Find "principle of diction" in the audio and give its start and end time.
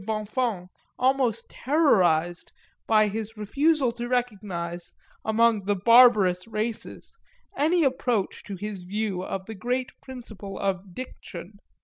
10.01-11.59